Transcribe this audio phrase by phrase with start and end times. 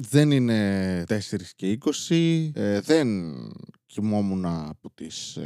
[0.00, 1.16] Δεν είναι 4
[1.56, 1.78] και
[2.08, 2.50] 20.
[2.52, 3.34] Ε, δεν
[3.86, 5.38] κοιμόμουν από τις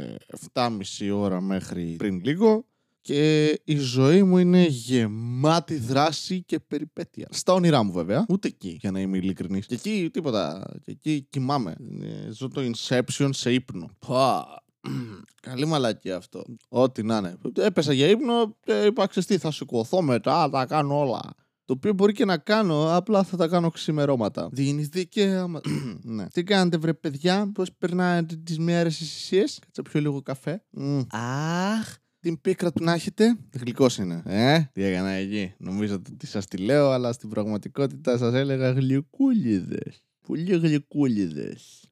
[0.53, 0.77] 7.30
[1.13, 2.65] ώρα μέχρι πριν λίγο
[3.01, 7.27] και η ζωή μου είναι γεμάτη δράση και περιπέτεια.
[7.31, 9.65] Στα όνειρά μου βέβαια, ούτε εκεί για να είμαι ειλικρινής.
[9.65, 11.75] Και εκεί τίποτα, και εκεί κοιμάμαι.
[12.01, 13.89] Ε, Ζω το Inception σε ύπνο.
[14.07, 14.45] Πα.
[15.41, 16.43] Καλή μαλακή αυτό.
[16.67, 17.37] Ό,τι να είναι.
[17.57, 21.35] Έπεσα για ύπνο και είπα, «Ξέρεις τι, θα σηκωθώ μετά, θα κάνω όλα.
[21.65, 24.49] Το οποίο μπορεί και να κάνω, απλά θα τα κάνω ξημερώματα.
[24.51, 25.61] Δίνεις δικαίωμα.
[26.15, 26.27] ναι.
[26.27, 29.37] Τι κάνετε, βρε παιδιά, πώς περνάτε τις μέρες εσεί.
[29.37, 30.63] Κάτσε πιο λίγο καφέ.
[30.69, 31.01] Μμ.
[31.09, 33.37] Αχ, την πίκρα του να έχετε.
[33.59, 34.21] Γλυκός είναι.
[34.25, 40.03] Ε, τι έκανα εκεί; Νομίζω ότι σας τη λέω, αλλά στην πραγματικότητα σας έλεγα γλυκούλιδες.
[40.27, 41.87] Πολύ γλυκούλιδες.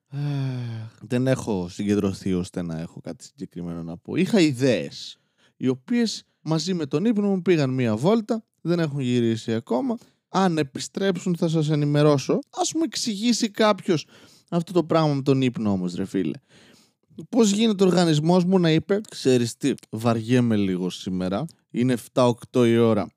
[1.01, 4.15] Δεν έχω συγκεντρωθεί ώστε να έχω κάτι συγκεκριμένο να πω.
[4.15, 5.17] Είχα ιδέες,
[5.57, 9.97] οι οποίες μαζί με τον ύπνο μου πήγαν μία βόλτα, δεν έχουν γυρίσει ακόμα.
[10.29, 12.39] Αν επιστρέψουν θα σας ενημερώσω.
[12.61, 14.05] Ας μου εξηγήσει κάποιος
[14.49, 16.37] αυτό το πράγμα με τον ύπνο όμως ρε φίλε.
[17.29, 22.77] Πώς γίνεται ο οργανισμός μου να είπε Ξέρεις τι, βαριέμαι λίγο σήμερα Είναι 7-8 η
[22.77, 23.07] ώρα.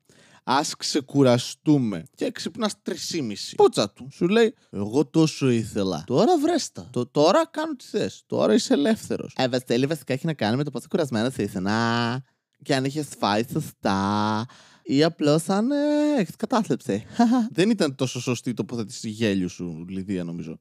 [0.43, 2.93] Ας ξεκουραστούμε Και ξυπνάς 3,5
[3.55, 8.53] Πότσα του Σου λέει Εγώ τόσο ήθελα Τώρα βρέστα το, Τώρα κάνω τι θες Τώρα
[8.53, 12.23] είσαι ελεύθερος Ε Βασίλη βασικά έχει να κάνει με το πόσο κουρασμένο θα είσαι Να
[12.63, 14.45] Και αν έχεις φάει σωστά
[14.83, 15.75] ή απλώς αν ε,
[16.19, 17.05] έχεις κατάθλιψη.
[17.57, 20.59] Δεν ήταν τόσο σωστή η τοποθέτηση γέλιου σου, Λιδία, νομίζω.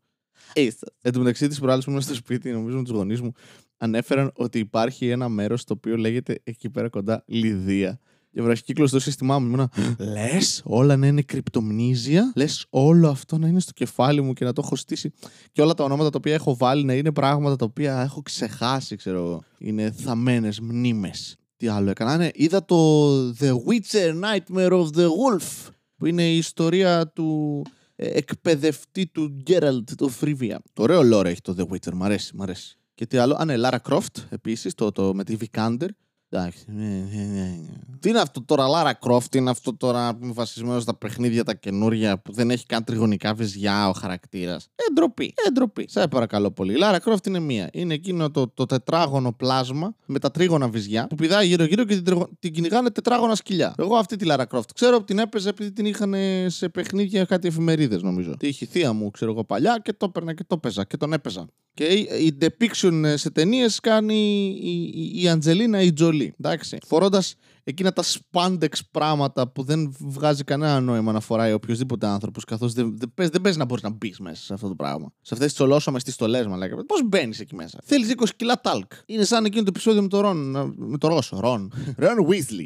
[0.52, 0.92] Είσαι.
[1.02, 3.32] Εν τω μεταξύ, τη προάλλη που ήμουν στο σπίτι, νομίζω με τους γονείς μου,
[3.76, 7.98] ανέφεραν ότι υπάρχει ένα μέρος το οποίο λέγεται εκεί πέρα κοντά Λιδία.
[8.32, 9.70] Και βραχικύκλο στο σύστημά μου ήμουνα.
[9.98, 12.32] Λες, όλα να είναι κρυπτομνίζια.
[12.36, 15.12] Λες, όλο αυτό να είναι στο κεφάλι μου και να το έχω στήσει.
[15.52, 18.96] Και όλα τα ονόματα τα οποία έχω βάλει να είναι πράγματα τα οποία έχω ξεχάσει,
[18.96, 19.42] ξέρω εγώ.
[19.58, 21.36] Είναι θαμένε μνήμες.
[21.56, 22.16] Τι άλλο έκανα.
[22.16, 25.68] Ναι, είδα το The Witcher Nightmare of the Wolf.
[25.96, 27.62] Που είναι η ιστορία του
[27.96, 30.62] ε, εκπαιδευτή του Geralt, το Φρίβια.
[30.72, 32.78] Το ωραίο lore έχει το The Witcher, μ' αρέσει, μ' αρέσει.
[32.94, 35.88] Και τι άλλο, α ναι, Lara Croft επίσης, το, το, με τη Vikander.
[36.36, 36.64] Εντάξει.
[36.66, 37.58] ναι, ναι, ναι.
[38.00, 41.44] Τι είναι αυτό τώρα, Lara Croft, τι είναι αυτό τώρα που είναι βασισμένο στα παιχνίδια
[41.44, 44.68] τα καινούργια που δεν έχει καν τριγωνικά βυζιά ο χαρακτήρας.
[44.74, 45.86] Ε, ντροπή, ε, ντροπή.
[45.88, 46.72] Σε παρακαλώ πολύ.
[46.72, 47.68] Η Lara Croft είναι μία.
[47.72, 52.04] Είναι εκείνο το, το τετράγωνο πλάσμα με τα τρίγωνα βυζιά που πηδάει γύρω-γύρω και την,
[52.04, 53.74] τριγω- την κυνηγάνε τετράγωνα σκυλιά.
[53.78, 56.14] Εγώ αυτή τη Lara Croft ξέρω ότι την έπαιζε επειδή την είχαν
[56.46, 58.36] σε παιχνίδια κάτι εφημερίδες νομίζω.
[58.36, 60.96] Τι είχε η θεία μου, ξέρω εγώ παλιά και το έπαιρνα και το έπαιζα και
[60.96, 61.46] τον έπαιζα.
[61.74, 64.14] Και η, η depiction σε ταινίες κάνει
[64.62, 66.23] η, η, η Αντζελίνα η Τζολί.
[66.40, 66.78] Εντάξει.
[66.86, 72.72] Φορώντας εκείνα τα spandex πράγματα που δεν βγάζει κανένα νόημα να φοράει οποιοδήποτε άνθρωπος, καθώς
[72.72, 75.12] δεν, δεν, παίζει, δεν παίζει να μπορείς να μπεις μέσα σε αυτό το πράγμα.
[75.20, 76.82] Σε αυτές τις τσολόσαμε στις στολές, μας λέγαμε.
[76.82, 78.92] Πώς μπαίνεις εκεί μέσα; Θέλεις 20 κιλά τάλκ.
[79.06, 80.36] Είναι σαν εκείνο το επεισόδιο με το Ρον.
[80.76, 81.40] Με το Ρώσο.
[81.40, 81.72] Ρον.
[81.96, 82.64] Ρον Weasley.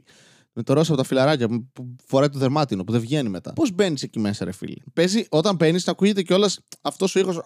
[0.52, 3.52] Με το Ρώσο από τα φιλαράκια που που φοράει το δερμάτινο που δεν βγαίνει μετά.
[3.52, 7.40] Πώς μπαίνεις εκεί μέσα, ρε φίλε; Παίζει όταν μπαίνει να ακούγεται κιόλας αυτός ο ήχος.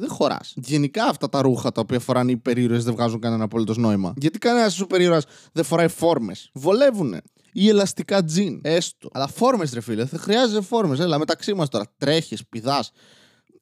[0.00, 0.52] Δεν χωράς.
[0.56, 4.14] Γενικά αυτά τα ρούχα τα οποία φοράνε οι υπερήρωες δεν βγάζουν κανένα απολύτως νόημα.
[4.16, 6.50] Γιατί κανένα σούπερ ήρωας δεν φοράει φόρμες.
[6.54, 7.20] Βολεύουνε.
[7.52, 8.60] Ή ελαστικά τζιν.
[8.62, 9.08] Έστω.
[9.12, 10.04] Αλλά φόρμες, ρε φίλε.
[10.04, 10.98] Δεν χρειάζεται φόρμες.
[10.98, 11.84] Έλα, μεταξύ μας τώρα.
[11.96, 12.90] Τρέχεις, πηδάς.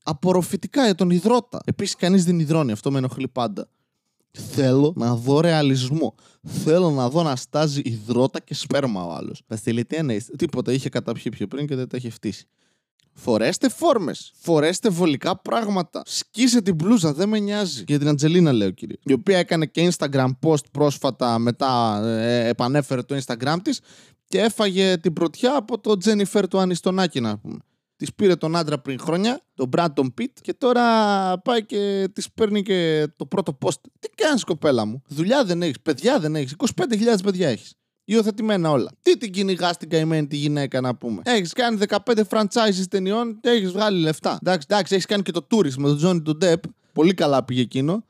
[0.02, 1.60] Απορροφητικά για τον υδρότα.
[1.64, 2.72] Επίσης, κανείς δεν υδρώνει.
[2.72, 3.68] Αυτό με ενοχλεί πάντα.
[4.30, 6.14] Θέλω να δω ρεαλισμό.
[6.42, 9.42] Θέλω να δω να στάζει υδρότα και σπέρμα ο άλλος.
[9.46, 10.30] Βασίλη, τι εννοείς.
[10.38, 12.48] Τίποτα είχε καταπιεί πιο πριν και δεν τα είχε φτύσει.
[13.20, 14.32] Φορέστε φόρμες.
[14.40, 16.02] Φορέστε βολικά πράγματα.
[16.06, 17.84] Σκίσε την μπλούζα, δεν με νοιάζει.
[17.86, 18.96] Για την Αντζελίνα, λέω κύριε.
[19.02, 23.80] Η οποία έκανε και Instagram post πρόσφατα, μετά ε, επανέφερε το Instagram της
[24.28, 27.58] και έφαγε την πρωτιά από το Jennifer του Ανιστονάκη, να πούμε.
[27.96, 30.84] Της πήρε τον άντρα πριν χρόνια, τον Brandon Pitt, και τώρα
[31.38, 33.80] πάει και της παίρνει και το πρώτο post.
[33.98, 36.54] Τι κάνεις, κοπέλα μου; Δουλειά δεν έχεις, παιδιά δεν έχεις.
[36.76, 37.74] 25.000 παιδιά έχεις.
[38.10, 38.90] Υιοθετημένα όλα.
[39.02, 41.96] Τι την κυνηγάς την καημένη τη γυναίκα να πούμε; Έχεις κάνει 15
[42.28, 44.38] franchises ταινιών και έχεις βγάλει λεφτά.
[44.42, 46.70] Εντάξει, εντάξει έχεις κάνει και το tourist με τον Johnny τον Depp.
[46.92, 48.04] Πολύ καλά πήγε εκείνο.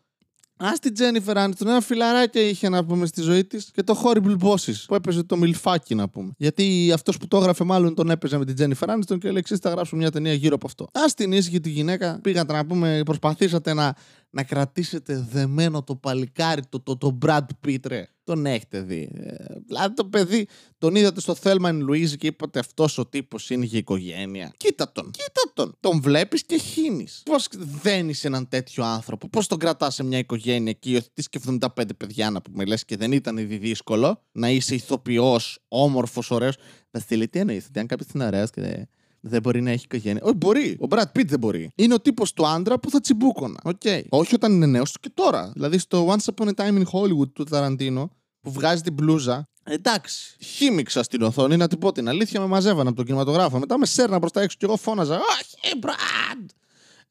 [0.56, 4.36] Α την Jennifer Aniston, ένα φιλαράκι είχε να πούμε στη ζωή της και το Horrible
[4.42, 6.32] Bosses που έπαιζε το μιλφάκι να πούμε.
[6.36, 9.56] Γιατί αυτός που το έγραφε μάλλον τον έπαιζε με την Jennifer Aniston και λέει: Εξή,
[9.56, 10.84] θα γράψουμε μια ταινία γύρω από αυτό.
[10.84, 13.94] Α την ήσυχη τη γυναίκα, πήγατε να πούμε, προσπαθήσατε να,
[14.30, 18.08] να κρατήσετε δεμένο το παλικάρι, το, το, το Brad Pitt, ρε.
[18.24, 19.10] Τον έχετε δει.
[19.14, 20.46] Ε, δηλαδή το παιδί
[20.78, 24.52] τον είδατε στο Θέλμα εν Λουίζη και είπατε αυτός ο τύπος είναι για οικογένεια.
[24.56, 25.76] Κοίτα τον, κοίτα τον.
[25.80, 27.22] Τον βλέπεις και χύνεις.
[27.24, 27.48] Πώς
[27.82, 32.30] δένεις έναν τέτοιο άνθρωπο, πώς τον κρατάς σε μια οικογένεια και υιοθετεί και 75 παιδιά
[32.30, 36.56] να πούμε λες και δεν ήταν ήδη δύσκολο να είσαι ηθοποιός, όμορφος, ωραίος.
[36.90, 38.88] Βασίλη, τι εννοείς, ότι αν κάποιος είναι ωραίος και
[39.20, 40.22] δεν, δεν μπορεί να έχει οικογένεια.
[40.24, 40.76] Όχι, μπορεί.
[40.80, 41.70] Ο Brad Pitt δεν μπορεί.
[41.74, 43.60] Είναι ο τύπος του άντρα που θα τσιμπούκονα.
[43.64, 44.02] Okay.
[44.08, 45.50] Όχι όταν είναι νέος και τώρα.
[45.54, 48.10] Δηλαδή στο Once Upon a Time in Hollywood του Ταραντίνο
[48.40, 49.48] που βγάζει την μπλούζα.
[49.64, 50.36] Εντάξει.
[50.40, 53.58] Χίμηξα στην οθόνη να την πω την αλήθεια, με μαζεύαν από τον κινηματογράφο.
[53.58, 55.14] Μετά με σέρνα προς τα έξω και εγώ φώναζα.
[55.14, 56.50] Όχι, Μπραντ!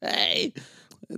[0.00, 0.60] Hey.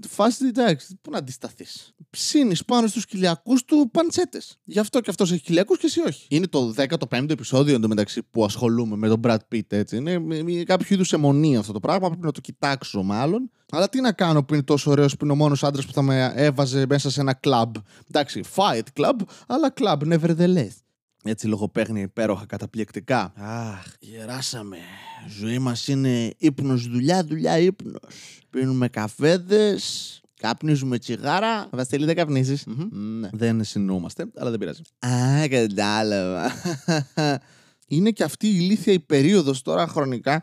[0.08, 1.94] Φάση εντάξει, πού να αντισταθείς.
[2.10, 4.58] Ψήνεις πάνω στους κοιλιακούς του παντσέτες.
[4.64, 6.26] Γι' αυτό και αυτός έχει κοιλιακούς και εσύ όχι.
[6.28, 9.96] Είναι το 15ο επεισόδιο εντωμεταξύ που ασχολούμαι με τον Brad Pitt, έτσι.
[9.96, 12.08] Είναι κάποιο είδους αιμονή αυτό το πράγμα.
[12.08, 13.50] Πρέπει να το κοιτάξω μάλλον.
[13.72, 16.02] Αλλά τι να κάνω που είναι τόσο ωραίος που είναι ο μόνος άντρας που θα
[16.02, 17.74] με έβαζε μέσα σε ένα κλαμπ.
[18.08, 19.14] Εντάξει, fight club,
[19.46, 20.72] αλλά club nevertheless.
[21.24, 23.32] Έτσι λογοπαίχνει υπέροχα, καταπληκτικά.
[23.36, 24.76] Αχ, γεράσαμε.
[25.38, 28.40] Ζωή μας είναι ύπνος, δουλειά, δουλειά, ύπνος.
[28.50, 31.68] Πίνουμε καφέδες, καπνίζουμε τσιγάρα.
[31.72, 32.56] Βασίλη, δεν καπνίζει.
[32.90, 33.28] Ναι.
[33.32, 34.82] Δεν συνεννοούμαστε, αλλά δεν πειράζει.
[35.06, 36.52] Α, κατάλαβα.
[37.86, 40.42] είναι και αυτή η ηλίθια η περίοδος τώρα χρονικά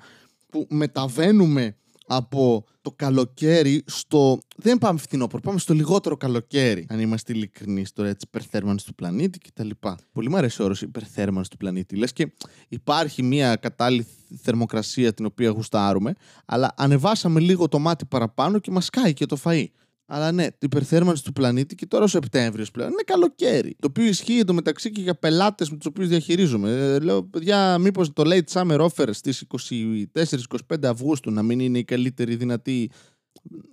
[0.49, 1.75] που μεταβαίνουμε
[2.07, 4.39] από το καλοκαίρι στο.
[4.55, 6.85] Δεν πάμε φθινόπωρο, πάμε στο λιγότερο καλοκαίρι.
[6.89, 9.69] Αν είμαστε ειλικρινείς τώρα, έτσι, υπερθέρμανση του πλανήτη κτλ.
[10.11, 11.95] Πολύ μου αρέσει ο όρος υπερθέρμανση του πλανήτη.
[11.95, 12.31] Λες και
[12.67, 14.07] υπάρχει μια κατάλληλη
[14.41, 16.13] θερμοκρασία την οποία γουστάρουμε,
[16.45, 19.65] αλλά ανεβάσαμε λίγο το μάτι παραπάνω και μας κάει και το φαΐ.
[20.09, 23.75] Αλλά ναι, την υπερθέρμανση του πλανήτη και τώρα ο Σεπτέμβριος πλέον είναι καλοκαίρι.
[23.79, 26.71] Το οποίο ισχύει εντωμεταξύ και για πελάτες με τους οποίους διαχειρίζομαι.
[26.71, 29.45] Ε, λέω, παιδιά, μήπως το late summer offer στις
[30.73, 32.91] 24-25 Αυγούστου να μην είναι η καλύτερη δυνατή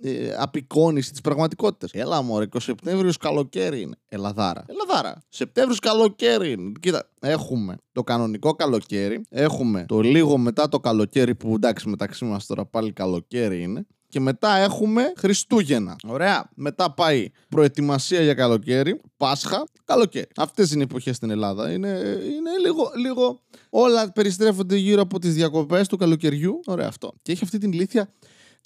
[0.01, 1.91] ε, απεικόνηση της πραγματικότητας.
[1.91, 3.95] Έλα, μωρέ, 20 Σεπτέμβριος καλοκαίρι είναι.
[4.07, 4.65] Ελαδάρα.
[4.67, 5.21] Ελαδάρα.
[5.29, 6.71] Σεπτέμβριος καλοκαίρι είναι.
[6.79, 9.21] Κοίτα, έχουμε το κανονικό καλοκαίρι.
[9.29, 13.85] Έχουμε το λίγο μετά το καλοκαίρι που εντάξει μεταξύ μας τώρα πάλι καλοκαίρι είναι
[14.15, 15.95] και μετά έχουμε Χριστούγεννα.
[16.07, 16.49] Ωραία.
[16.55, 20.27] Μετά πάει προετοιμασία για καλοκαίρι, Πάσχα, καλοκαίρι.
[20.35, 21.71] Αυτές είναι οι εποχές στην Ελλάδα.
[21.71, 21.87] Είναι,
[22.21, 23.39] είναι λίγο, λίγο.
[23.69, 26.59] Όλα περιστρέφονται γύρω από τις διακοπές του καλοκαιριού.
[26.65, 27.13] Ωραία αυτό.
[27.21, 28.09] Και έχει αυτή την ηλίθεια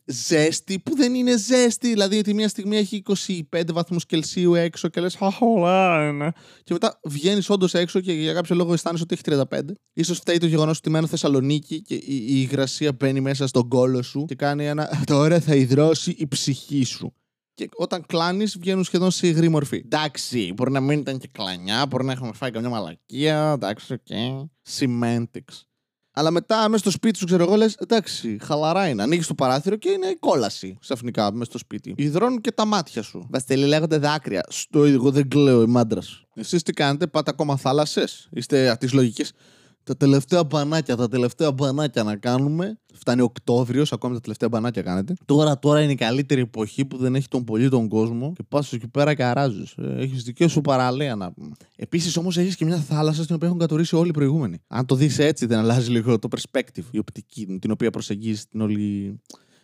[0.09, 1.87] ζέστη που δεν είναι ζέστη.
[1.87, 3.03] Δηλαδή, τη μία στιγμή έχει
[3.51, 5.39] 25 βαθμούς Κελσίου έξω και λες Αχ,
[6.09, 6.31] είναι.
[6.63, 9.59] Και μετά βγαίνεις όντως έξω και για κάποιο λόγο αισθάνεσαι ότι έχει 35.
[9.93, 14.01] Ίσως φταίει το γεγονός ότι μένω Θεσσαλονίκη και η, η υγρασία μπαίνει μέσα στον κόλο
[14.01, 15.03] σου και κάνει ένα.
[15.05, 17.13] Τώρα θα υδρώσει η ψυχή σου.
[17.53, 19.81] Και όταν κλάνεις, βγαίνουν σχεδόν σε υγρή μορφή.
[19.85, 23.51] Εντάξει, μπορεί να μην ήταν και κλανιά, μπορεί να έχουμε φάει καμιά μαλακία.
[23.55, 23.99] Εντάξει, OK.
[24.09, 24.45] Okay.
[24.79, 25.68] Semantics.
[26.19, 29.03] Αλλά μετά μέσα στο σπίτι σου, ξέρω εγώ, λες: Εντάξει, χαλαρά είναι.
[29.03, 31.93] Ανοίγεις το παράθυρο και είναι η κόλαση ξαφνικά μέσα στο σπίτι.
[31.97, 33.27] Υδρώνουν και τα μάτια σου.
[33.29, 34.43] Βαστελή λέγονται δάκρυα.
[34.49, 36.01] Στο εγώ δεν κλαίω, η μάντρα.
[36.35, 39.23] Εσείς τι κάνετε, πάτε ακόμα θάλασσες; Είστε αυτή λογική
[39.89, 42.79] τα τελευταία μπανάκια, τα τελευταία μπανάκια να κάνουμε.
[42.93, 45.13] Φτάνει Οκτώβριος, ακόμη τα τελευταία μπανάκια κάνετε.
[45.25, 48.73] Τώρα, τώρα είναι η καλύτερη εποχή που δεν έχει τον πολύ τον κόσμο και πας
[48.73, 49.71] εκεί πέρα και αράζεις.
[49.77, 51.51] Ε, έχεις δική σου παραλία να πούμε.
[51.75, 54.61] Επίσης όμως έχεις και μια θάλασσα στην οποία έχουν κατουρήσει όλοι οι προηγούμενοι.
[54.67, 58.61] Αν το δεις έτσι, δεν αλλάζει λίγο το perspective, η οπτική την οποία προσεγγίζεις την
[58.61, 59.19] όλη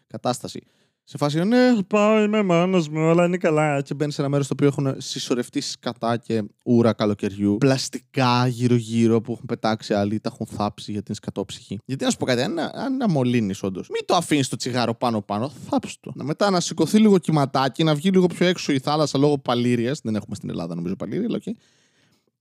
[0.08, 0.62] κατάσταση.
[1.08, 3.82] Σε φάση, ναι, πάω, είμαι μόνος μου, όλα είναι καλά.
[3.82, 7.58] Και μπαίνει σε ένα μέρος στο οποίο έχουν συσσωρευτεί σκατά και ούρα καλοκαιριού.
[7.58, 11.80] Πλαστικά γύρω-γύρω που έχουν πετάξει άλλοι, τα έχουν θάψει για την σκατόψυχη.
[11.86, 15.50] Γιατί να σου πω κάτι, αν, αν αμολύνει όντως, μην το αφήνεις το τσιγάρο πάνω-πάνω,
[15.70, 16.12] θάψει το.
[16.16, 20.00] Να μετά να σηκωθεί λίγο κυματάκι, να βγει λίγο πιο έξω η θάλασσα λόγω παλήριας.
[20.04, 21.52] Δεν έχουμε στην Ελλάδα νομίζω παλήρια, αλλά okay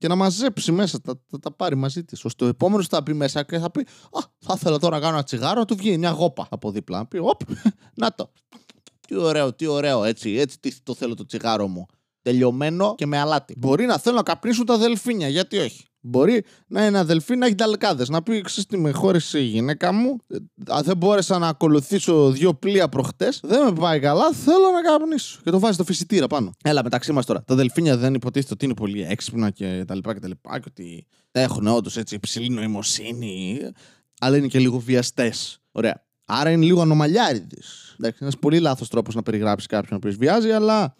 [0.05, 2.25] και να μαζέψει μέσα, τα, τα, τα πάρει μαζί της.
[2.25, 3.81] ώστε ο επόμενος θα μπει μέσα και θα πει:
[4.11, 6.99] Α, θα ήθελα τώρα να κάνω ένα τσιγάρο, να του βγει μια γόπα από δίπλα.
[6.99, 7.40] Να πει: Οπ,
[8.02, 8.31] να το.
[9.06, 11.87] Τι ωραίο, τι ωραίο, έτσι, έτσι το θέλω το τσιγάρο μου.
[12.23, 13.55] Τελειωμένο και με αλάτι.
[13.59, 15.85] Μπορεί να θέλω να καπνίσουν τα δελφίνια, γιατί όχι.
[16.06, 18.09] Μπορεί να είναι ένα δελφίνι να έχει ταλκάδες.
[18.09, 20.17] Να πει: Ξέρετε τι με χώρισε η γυναίκα μου.
[20.67, 24.33] Αν δεν μπόρεσα να ακολουθήσω δύο πλοία προχτές, δεν με πάει καλά.
[24.33, 25.40] Θέλω να καπνίσω.
[25.45, 26.52] Και το βάζει το φυσιτήρα πάνω.
[26.62, 27.45] Έλα, μεταξύ μας τώρα.
[27.45, 30.59] Τα δελφίνια δεν υποτίθεται ότι είναι πολύ έξυπνα και τα λοιπά και τα λοιπά.
[30.59, 33.61] Και ότι έχουν όντως έτσι υψηλή νοημοσύνη.
[34.21, 35.59] Αλλά είναι και λίγο βιαστές.
[35.73, 36.05] Ωραία.
[36.25, 37.57] Άρα είναι λίγο ανομαλιάριδε.
[37.99, 40.95] Εντάξει, ένας πολύ λάθος τρόπος να περιγράψεις κάποιον που βιάζει, αλλά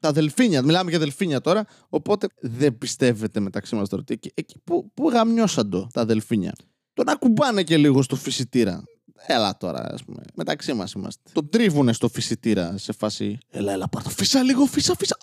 [0.00, 0.62] τα δελφίνια.
[0.62, 1.64] Μιλάμε για δελφίνια τώρα.
[1.88, 4.02] Οπότε δεν πιστεύετε μεταξύ μας τώρα.
[4.08, 6.52] Εκεί, εκεί που, που γαμιώσαν το τα δελφίνια.
[6.94, 8.82] Το να κουμπάνε και λίγο στο φυσιτήρα.
[9.26, 10.22] Έλα τώρα, ας πούμε.
[10.34, 11.30] Μεταξύ μας είμαστε.
[11.32, 13.38] Το τρίβουνε στο φυσιτήρα σε φάση.
[13.50, 15.16] Έλα, έλα, πάρ' το φύσα λίγο, φύσα, φύσα.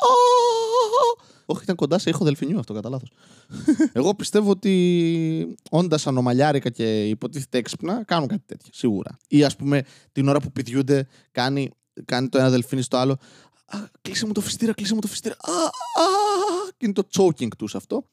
[1.46, 3.12] Όχι, ήταν κοντά σε ήχο δελφινιού αυτό, κατά λάθος.
[3.94, 8.70] Εγώ πιστεύω ότι όντας ανομαλιάρικα και υποτίθεται έξυπνα, κάνουν κάτι τέτοιο.
[8.74, 9.18] Σίγουρα.
[9.28, 11.70] Ή ας πούμε την ώρα που πηδιούνται, κάνει,
[12.06, 13.18] κάνει το ένα δελφίνι στο άλλο.
[13.66, 15.36] Α, κλείσε μου το φυστήρα, κλείσε μου το φυστήρα.
[15.40, 18.06] Α, α, και είναι το choking τους αυτό.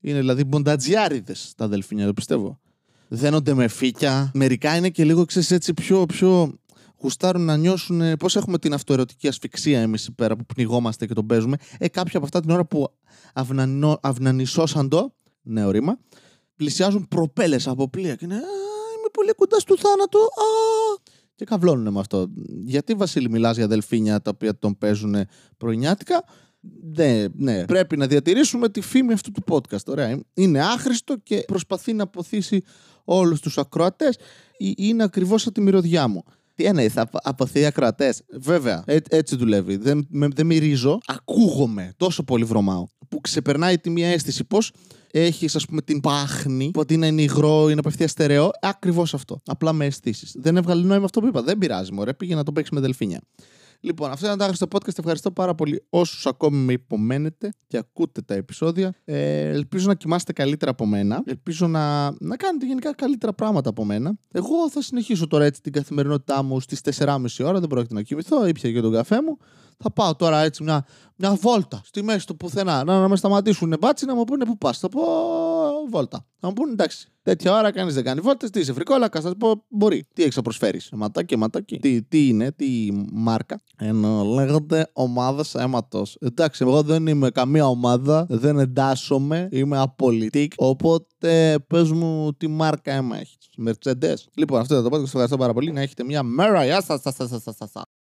[0.00, 2.60] Είναι δηλαδή μποντατζιάριδες τα δελφίνια, το πιστεύω.
[3.08, 4.30] Δένονται με φύκια.
[4.34, 6.58] Μερικά είναι και λίγο, ξέρεις, έτσι πιο, πιο
[7.02, 11.26] γουστάρουν να νιώσουν ε, πώς έχουμε την αυτοερωτική ασφυξία εμείς πέρα που πνιγόμαστε και τον
[11.26, 11.56] παίζουμε.
[11.78, 12.88] Ε, κάποια από αυτά την ώρα που
[13.34, 15.98] αυνανισώσαν αυνανισώσαντο, νέο ρήμα,
[16.56, 20.18] πλησιάζουν προπέλες από πλοία και είναι Α, είμαι πολύ κοντά στο θάνατο.
[20.18, 22.26] Α, και καυλώνουν με αυτό.
[22.64, 25.16] Γιατί, Βασίλη, μιλάς για δελφίνια τα οποία τον παίζουν
[25.56, 26.24] πρωινιάτικα;
[26.96, 27.64] Ναι, ναι.
[27.64, 29.86] Πρέπει να διατηρήσουμε τη φήμη αυτού του podcast.
[29.86, 30.20] Ωραία.
[30.34, 32.62] Είναι άχρηστο και προσπαθεί να αποθήσει
[33.04, 34.18] όλους τους ακροατές.
[34.58, 36.24] Είναι ακριβώς σαν τη μυρωδιά μου.
[36.56, 39.76] Τι εννοείς, θα αποθεί ακροατές; Βέβαια, έ, έτσι δουλεύει.
[39.76, 41.92] Δεν, με, δεν μυρίζω, ακούγομαι.
[41.96, 42.86] Τόσο πολύ βρωμάω.
[43.08, 44.44] Που ξεπερνάει τη μία αίσθηση.
[44.44, 44.58] Πώ
[45.10, 48.50] έχεις, ας πούμε, την πάχνη, που είναι υγρό, είναι απευθεία στερεό.
[48.60, 49.40] Ακριβώς αυτό.
[49.46, 50.36] Απλά με αισθήσεις.
[50.38, 51.42] Δεν έβγαλε νόημα αυτό που είπα.
[51.42, 52.14] Δεν πειράζει, μωρέ.
[52.14, 53.20] Πήγε να το παίξεις με δελφίνια.
[53.86, 54.98] Λοιπόν, αυτό ήταν το άγριστο podcast.
[54.98, 58.94] Ευχαριστώ πάρα πολύ όσους ακόμη με υπομένετε και ακούτε τα επεισόδια.
[59.04, 61.22] Ε, ελπίζω να κοιμάστε καλύτερα από μένα.
[61.26, 64.18] Ελπίζω να, να κάνετε γενικά καλύτερα πράγματα από μένα.
[64.32, 67.60] Εγώ θα συνεχίσω τώρα έτσι την καθημερινότητά μου στις 4.30 ώρα.
[67.60, 68.46] Δεν πρόκειται να κοιμηθώ.
[68.46, 69.38] Ήπια και τον καφέ μου.
[69.78, 72.84] Θα πάω τώρα έτσι μια, μια βόλτα στη μέση του πουθενά.
[72.84, 74.78] Να, να με σταματήσουν μπάτσι να μου πούνε πού πας.
[74.78, 75.02] Θα πω
[75.90, 76.26] βόλτα.
[76.40, 77.08] Να μου πούνε εντάξει.
[77.22, 78.50] Τέτοια ώρα κανείς δεν κάνει βόλτες.
[78.50, 80.06] Τι είσαι, φρικόλα, θα πω μπορεί.
[80.12, 80.88] Τι έχει να προσφέρεις.
[80.92, 81.78] Ματάκι, ματάκι.
[81.78, 83.60] Τι, τι είναι, τι μάρκα.
[83.78, 86.16] Ενώ λέγονται ομάδες αίματος.
[86.20, 88.26] Εντάξει, εγώ δεν είμαι καμία ομάδα.
[88.28, 89.48] Δεν εντάσσομαι.
[89.50, 90.52] Είμαι απολυτικ.
[90.56, 93.48] Οπότε πες μου τι μάρκα αίμα έχεις.
[93.66, 94.16] Mercedes.
[94.34, 95.04] Λοιπόν, αυτό ήταν το podcast.
[95.04, 95.72] Ευχαριστώ πάρα πολύ.
[95.72, 96.64] Να έχετε μια μέρα.
[96.64, 97.02] Γεια σας.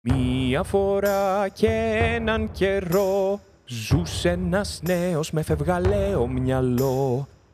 [0.00, 1.68] Μία φορά και
[2.16, 3.40] έναν καιρό
[3.74, 7.28] Ζούσε ένας νέος με φευγαλαίο μυαλό